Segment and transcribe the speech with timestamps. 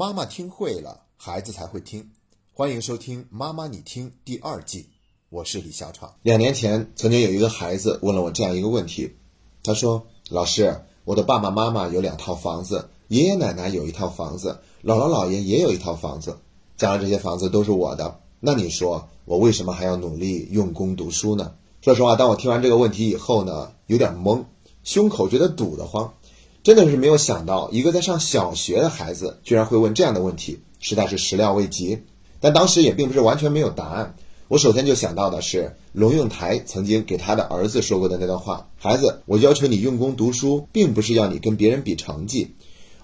[0.00, 2.08] 妈妈听会了，孩子才会听。
[2.54, 4.86] 欢迎收听《妈妈你听》第二季，
[5.28, 6.14] 我是李小闯。
[6.22, 9.16] 两年前，曾经有一个孩子问了我这样一个问题，
[9.62, 16.38] 他说：“老师，我的爸爸妈妈有两套房子，爷爷奶奶有一套房子，姥姥姥爷也有一套房子，
[16.78, 18.20] 将来这些房子都是我的。
[18.40, 21.52] 那你说，我为什么还要努力用功读书呢？”
[21.84, 24.44] 说实话，当我听完这个问题以后呢，有点懵，
[24.82, 26.14] 胸口觉得堵得慌。
[26.62, 32.00] 真的是没有想到，一个在上小学的孩子居然会问这样的问题，实在是始料未及。
[32.38, 34.14] 但当时也并不是完全没有答案。
[34.48, 42.54] 我首先就想到的是龙应台曾经给他的儿子说过的那段话：“孩子，我要求你用功读书，并不是要你跟别人比成绩，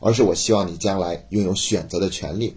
[0.00, 2.56] 而是我希望你将来拥有选择的权利。”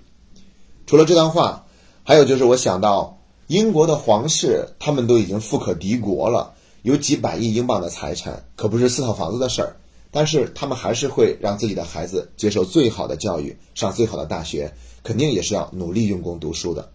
[0.86, 1.66] 除了这段话，
[2.04, 9.78] 还有就是我想到英国的皇室，他们都已经富可敌国了，有几百亿英镑的财产，可不是四套房子的事儿。
[10.12, 14.74] 但是他们还是会让自己的孩子接受最好的教育，上最好的大学，
[15.04, 16.92] 肯定也是要努力用功读书的。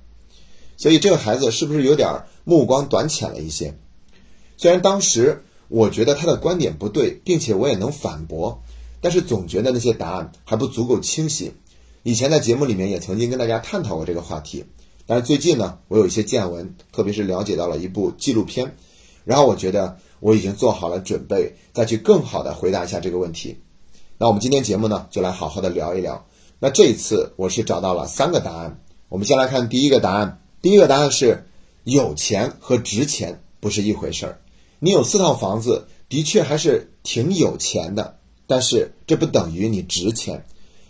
[0.77, 3.79] 所以这个孩子是不是有点目光短浅了一些？
[4.57, 8.63] 虽然当时我觉得他的观点不对，并且我也能反驳，
[9.01, 11.53] 但是总觉得那些答案还不足够清晰。
[12.03, 14.65] 以前在节目里面也曾经跟大家探讨过这个话题，
[15.07, 18.75] 但是最近呢，我有一些见闻，特别是了解到了一部纪录片，
[19.25, 19.99] 然后我觉得。
[20.25, 23.59] 我已经做好了准备，再去更好的回答一下这个问题。
[24.17, 26.25] 那我们今天节目呢，就来好好的聊一聊。
[26.59, 28.81] 那这一次我是找到了三个答案。
[29.11, 30.41] 我们先来看第一个答案。
[30.63, 31.45] 第一个答案是，
[31.83, 34.41] 有钱和值钱不是一回事儿。
[34.79, 38.17] 你有四套房子，的确还是挺有钱的，
[38.47, 40.47] 但是这不等于你值钱。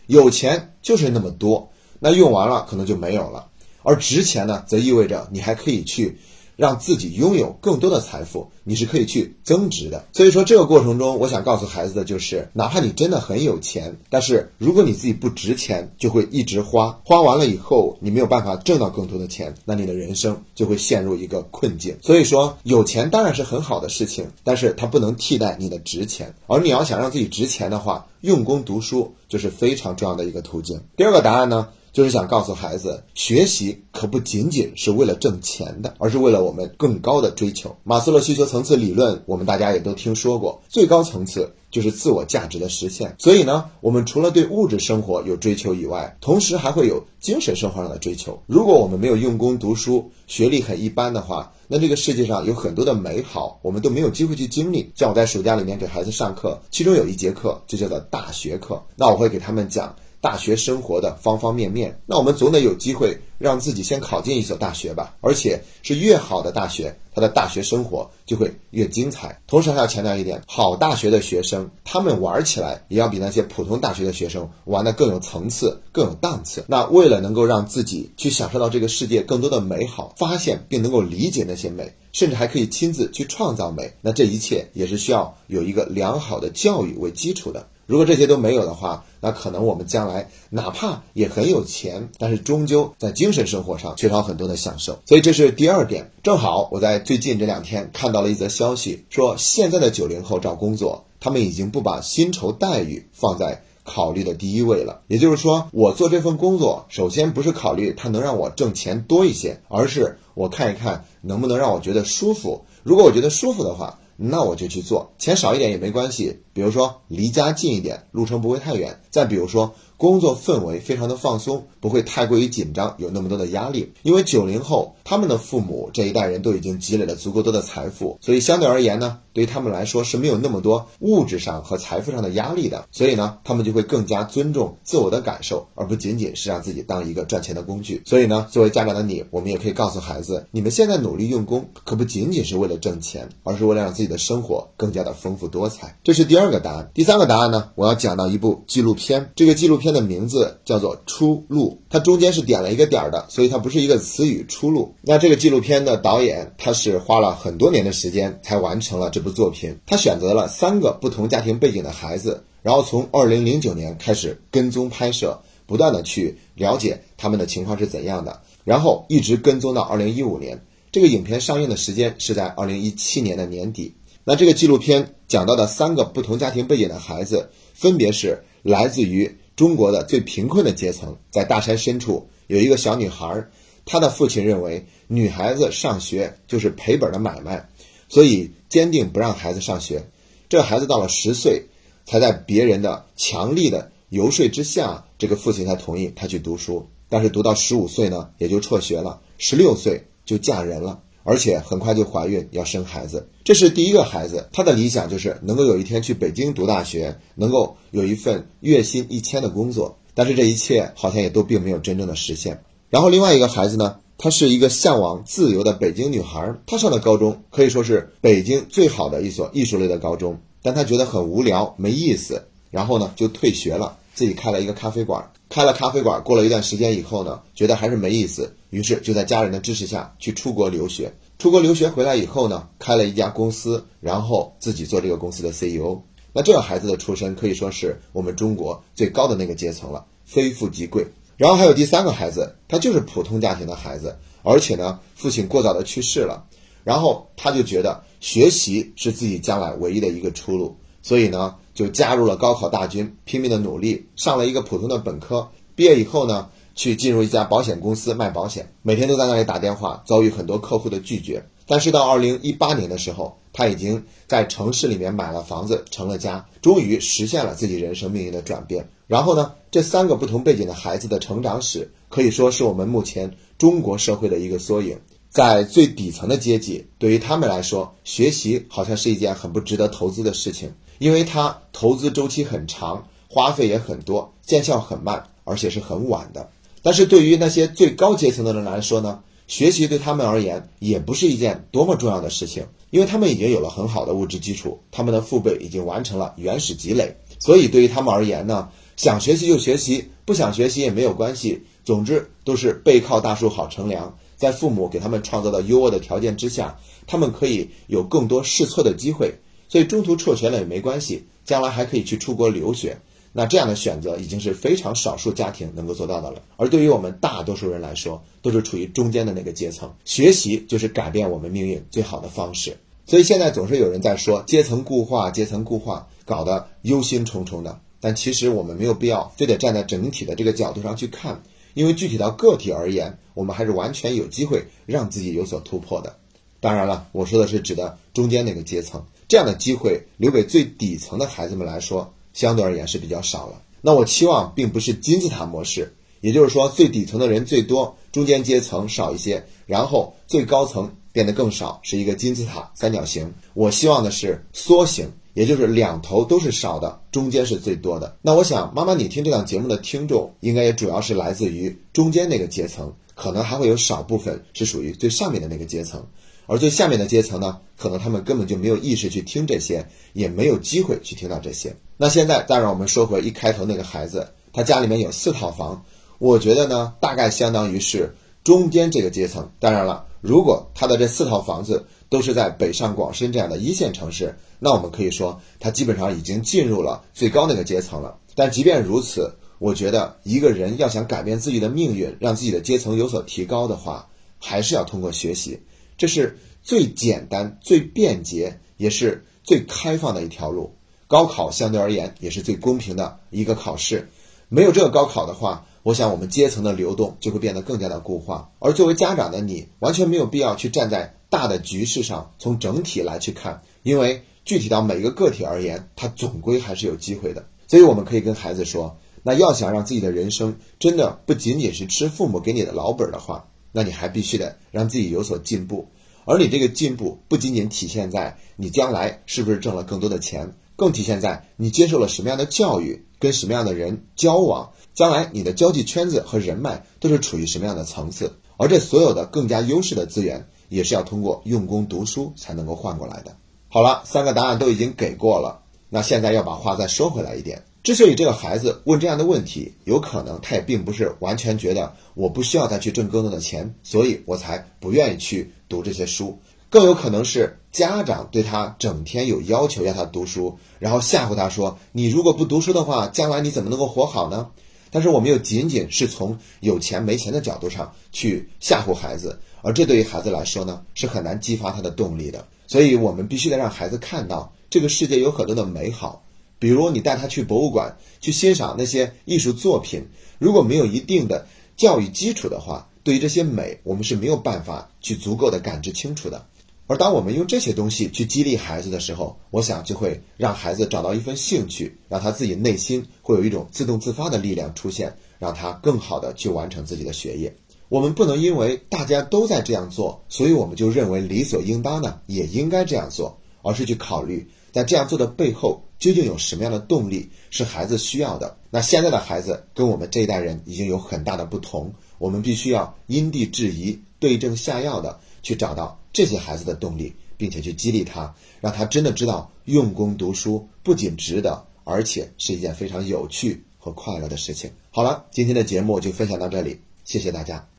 [0.07, 3.49] 有钱就是那么多，那用完了可能就没有了。
[3.83, 6.21] 而值钱呢，则意味着你还可以去。
[6.57, 10.05] 让自己拥有更多的财富，你是可以去增值的。
[10.13, 21.97] 所以说，这个过程中，我想告诉孩子的就是，哪怕你真的很有钱，但是如果你自己不值钱，就会一直花，花完了以后，你没有办法挣到更多的钱，那你的人生就会陷入一个困境。
[22.03, 26.35] 所以说，有钱当然是很好的事情，但是它不能替代你的值钱。
[26.47, 30.81] 而你要想让自己值钱的话，用功读书就是非常重要的一个途径。
[30.97, 31.69] 第二个答案呢？
[31.95, 37.77] 就是想告诉孩子，学习可不仅仅是为了挣钱的，而是为了我们更高的追求。
[37.85, 43.15] 马斯洛需求层次理论，我们大家也都听说过，最高层次就是自我价值的实现。
[43.21, 48.43] 所以呢，我们除了对物质生活有追求以外，同时还会有精神生活上的追求。
[48.47, 54.91] 如果我们没有用功读书，学历很一般的话，那这个世界上有很多的美好，我们都没有机会去经历。
[54.97, 59.95] 像我在暑假里面给孩子上课，其中有一节课就叫做大学课，那我会给他们讲。
[60.25, 69.39] 大学生活的方方面面，那我们总得有机会让自己先考进一所大学吧，而且是越好的大学，他的大学生活就会越精彩。
[69.47, 76.65] 同时还要强调一点，好大学的学生，他们玩起来也要比那些普通大学的学生玩的更有层次、更有档次。
[76.69, 87.69] 那为了能够让自己去享受到这个世界更多的美好，发现并能够理解那些美，甚至还可以亲自去创造美，那这一切也是需要有一个良好的教育为基础的。
[87.87, 94.99] 如果这些都没有的话，那可能我们将来哪怕也很有钱，但是终究在精神生活上缺少很多的享受。
[95.05, 96.11] 所以这是第二点。
[96.23, 105.03] 正好我在最近这两天看到了一则消息，说现在的九零后找工作，他们已经不把薪酬待遇放在考虑的第一位了。
[105.09, 112.65] 也就是说，我做这份工作，首先不是考虑它能让我挣钱多一些，而是我看一看能不能让我觉得舒服。
[112.83, 113.99] 如果我觉得舒服的话。
[114.17, 116.41] 那我就去做，钱少一点也没关系。
[116.53, 119.01] 比如说离家近一点，路程不会太远。
[119.11, 119.75] 再比如说。
[120.05, 123.91] 工作氛围非常的放松，不会太过于紧张，有那么多的压力。
[124.03, 132.85] 因为九零后他们的父母这一代人都已经积累了足够多的财富，所以相对而言呢，对于他们来说是没有那么多物质上和财富上的压力的。
[132.93, 138.03] 所以呢，他们就会更加尊重自我的感受，而不仅仅是让自己当一个赚钱的工具。
[138.05, 145.99] 所以呢，作为家长的你，我们也可以告诉孩子，你们现在努力用功，可不仅仅是为了挣钱，而是为了让自己的生活更加的丰富多彩。
[146.05, 146.91] 这是第二个答案。
[146.93, 149.94] 第三个答案呢，我要讲到一部纪录片，这个纪录片。
[149.95, 154.45] 的名字叫做《出路》，它中间是点了一个点儿的，所以它不是一个词语。
[154.47, 154.95] 出路。
[155.01, 159.79] 那这个纪录片的导演，他是花了很多年的时间才完成了这部作品。
[159.87, 170.61] 他选择了三个不同家庭背景的孩子，然后从二零零九年开始跟踪拍摄，不断的去了解他们的情况是怎样的，然后一直跟踪到二零一五年。
[170.93, 173.95] 这个影片上映的时间是在二零一七年的年底。
[174.25, 179.39] 那这个纪录片讲到的三个不同家庭背景的孩子，分别是来自于。
[179.57, 183.47] 中国的最贫困的阶层，在大山深处有一个小女孩，
[183.85, 187.69] 她的父亲认为女孩子上学就是赔本的买卖，
[188.09, 190.05] 所以坚定不让孩子上学。
[190.49, 191.67] 这孩子到了十岁，
[192.05, 195.25] 才在别人的强力的游说之下，这。
[195.25, 196.87] 这个父亲才同意他去读书。
[197.09, 203.29] 但是读到十五岁呢，也就辍学了，十六岁就嫁人了，而且很快就怀孕要生孩子。
[203.43, 209.99] 这是第一个孩子，他的理想就是能够有一天去北京读大学，能够有一份月薪一千的工作。
[210.15, 212.63] 但是这一切好像也都并没有真正的实现。
[212.89, 225.29] 然后另外一个孩子呢，她是一个向往自由的北京女孩，她上的高中可以说是北京最好的一所艺术类的高中，但她觉得很无聊没意思，然后呢就退学了，自己开了一个咖啡馆。
[225.55, 231.15] 开了咖啡馆，过了一段时间以后呢，觉得还是没意思，于是就在家人的支持下去出国留学。
[231.39, 236.03] 出国留学回来以后呢，开了一家公司，然后自己做这个公司的 CEO。
[236.33, 241.07] 那这个孩子的出身可以说是我们中国最高的那个阶层了，非富即贵。
[241.37, 246.45] 然后还有第三个孩子，他就是普通家庭的孩子，而且呢，父亲过早的去世了，
[246.83, 251.55] 然后他就觉得学习是自己将来唯一的一个出路，所以呢。
[251.75, 255.51] 就加入了高考大军，拼命的努力，上了一个普通的本科。
[255.75, 261.45] 毕业以后呢，去进入一家保险公司卖保险，每天都在那里打电话，遭遇很多客户的拒绝。
[261.67, 268.89] 但是到二零一八年的时候，他已经在城市里面买了房子，成了家，终于实现了自己人生命运的转变。
[269.09, 274.97] 然后呢，这三个不同背景的孩子的成长史，可以说是我们目前中国社会的一个缩影。
[275.29, 280.73] 在最底层的阶级，对于他们来说，学习好像是一件很不值得投资的事情。
[280.99, 286.51] 因为它投资周期很长，花费也很多，见效很慢，而且是很晚的。
[286.83, 301.65] 但是对于那些最高阶层的人来说呢，学习对他们而言也不是一件多么重要的事情，因为他们已经有了很好的物质基础，他们的父辈已经完成了原始积累，所以对于他们而言呢，想学习就学习，不想学习也没有关系。
[301.85, 309.35] 总之都是背靠大树好乘凉，在父母给他们创造的优渥的条件之下，他们可以有更多试错的机会。
[309.75, 312.97] 所以中途辍学了也没关系，将来还可以去出国留学。
[313.33, 316.41] 那这样的选择已经是非常少数家庭能够做到的了。
[316.57, 319.93] 而对于我们大多数人来说，都是处于中间的那个阶层。
[320.05, 322.77] 学习就是改变我们命运最好的方式。
[323.05, 327.81] 所以现在总是有人在说阶层固化，阶层固化，搞得忧心忡忡的。
[327.99, 331.43] 但其实我们没有必要非得站在整体的这个角度上去看，
[331.75, 336.15] 因为具体到个体而言，我们还是完全有机会让自己有所突破的。
[336.61, 339.05] 当然了，我说的是指的中间那个阶层。
[339.35, 343.61] 这样的机会留给最底层的孩子们来说，相对而言是比较少了。
[343.81, 353.29] 那我期望并不是金字塔模式，也就是说最底层的人最多，中间阶层少一些，然后最高层变得更少，是一个金字塔三角形。
[353.55, 358.17] 我希望的是缩形，也就是两头都是少的，中间是最多的。
[358.23, 366.07] 那我想，妈妈，你听这档节目的听众，应该也主要是来自于中间那个阶层，可能还会有少部分是属于最上面的那个阶层。
[366.47, 371.77] 而最下面的阶层呢，可能他们根本就没有意识去听这些，也没有机会去听到这些。
[371.97, 375.85] 那现在再让我们说回一开头那个孩子，他家里面有四套房，
[376.19, 379.51] 我觉得呢，大概相当于是中间这个阶层。
[379.59, 388.19] 当然了，如果他的这四套房子都是在北上广深这样的一线城市，那我们可以说他基本上已经进入了最高那个阶层了。
[388.35, 394.09] 但即便如此，我觉得一个人要想改变自己的命运，让自己的阶层有所提高的话，
[394.39, 395.61] 还是要通过学习。
[395.97, 400.75] 这是最简单、最便捷，也是最开放的一条路。
[401.07, 404.09] 高考相对而言也是最公平的一个考试。
[404.49, 408.51] 没有这个高考的话，我想我们阶层的流动就会变得更加的固化。
[408.59, 417.47] 而作为家长的你，完全没有必要去站在大的局势上，从整体来去看，因为具体到每个个体而言，他总归还是有机会的。
[417.69, 423.47] 所以我们可以跟孩子说：，那要想让自己的人生真的不仅仅是吃父母给你的老本的话。
[423.77, 425.89] 那你还必须得让自己有所进步，
[426.25, 438.37] 而你这个进步不仅仅体现在你将来是不是挣了更多的钱，更体现在你接受了什么样的教育，跟什么样的人交往，将来你的交际圈子和人脉都是处于什么样的层次。
[438.57, 443.37] 而这所有的更加优势的资源，也是要通过用功读书才能够换过来的。
[443.69, 447.65] 好了，三个答案都已经给过了，那现在要把话再说回来一点。
[447.85, 456.41] 之所以这个孩子问这样的问题，有可能他也并不是完全觉得我不需要再去挣更多的钱，所以我才不愿意去读这些书。
[456.71, 464.49] 更有可能是家长对他整天有要求，要他读书，然后吓唬他说：“你如果不读书的话，将来你怎么能够活好呢？”
[464.91, 472.47] 但是我们又仅仅是从有钱没钱的角度上去吓唬孩子，而这对于孩子来说呢，是很难激发他的动力的。
[472.67, 476.24] 所以我们必须得让孩子看到这个世界有很多的美好。
[476.65, 480.07] 比如你带他去博物馆去欣赏那些艺术作品，
[480.39, 486.47] 如果没有一定的教育基础的话，对于这些美，我们是没有办法去足够的感知清楚的。
[486.87, 497.55] 而当我们用这些东西去激励孩子的时候，我想就会让孩子找到一份兴趣，让他自己内心会有一种自动自发的力量出现，让他更好的去完成自己的学业。
[497.91, 508.59] 我们不能因为大家都在这样做，所以我们就认为理所应当的也应该这样做，而是去考虑在这样做的背后究竟有什么样的动力是孩子需要的。
[508.71, 515.99] 那现在的孩子跟我们这一代人已经有很大的不同，我们必须要因地制宜、对症下药的去找到。
[516.13, 524.71] 这些孩子的动力，并且去激励他，让他真的知道用功读书不仅值得，而且是一件非常有趣和快乐的事情。
[524.91, 527.74] 好了，今天的节目就分享到这里，谢谢大家。